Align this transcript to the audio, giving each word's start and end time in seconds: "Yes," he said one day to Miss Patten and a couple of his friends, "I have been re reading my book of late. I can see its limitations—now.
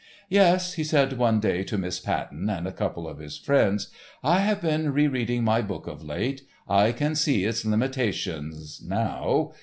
"Yes," 0.29 0.73
he 0.73 0.83
said 0.83 1.13
one 1.19 1.39
day 1.39 1.63
to 1.65 1.77
Miss 1.77 1.99
Patten 1.99 2.49
and 2.49 2.65
a 2.65 2.71
couple 2.71 3.07
of 3.07 3.19
his 3.19 3.37
friends, 3.37 3.89
"I 4.23 4.39
have 4.39 4.59
been 4.59 4.91
re 4.91 5.05
reading 5.07 5.43
my 5.43 5.61
book 5.61 5.85
of 5.85 6.03
late. 6.03 6.41
I 6.67 6.91
can 6.91 7.13
see 7.13 7.45
its 7.45 7.63
limitations—now. 7.65 9.51